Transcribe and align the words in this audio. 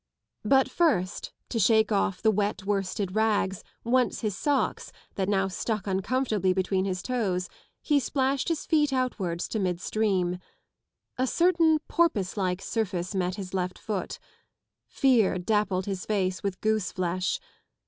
But 0.43 0.67
first, 0.67 1.31
to 1.49 1.59
shake 1.59 1.91
off 1.91 2.23
the 2.23 2.31
wet 2.31 2.65
worsted 2.65 3.13
rags, 3.15 3.63
once 3.83 4.21
his 4.21 4.35
socks, 4.35 4.91
that 5.13 5.29
now 5.29 5.47
stuck 5.47 5.85
uncomfortably 5.85 6.53
between 6.53 6.85
bis 6.85 7.03
toes, 7.03 7.47
he 7.83 7.99
splashed 7.99 8.47
his 8.47 8.65
feet 8.65 8.91
outwards 8.91 9.47
to 9.49 9.59
midstream. 9.59 10.39
A 11.19 11.27
certain 11.27 11.77
porpoise 11.87 12.35
like 12.35 12.63
surface 12.63 13.13
met 13.13 13.35
his 13.35 13.53
left 13.53 13.77
foot. 13.77 14.17
Fear 14.87 15.37
dappled 15.37 15.85
his 15.85 16.07
face 16.07 16.41
with 16.41 16.59
goose 16.61 16.91
flesh. 16.91 17.39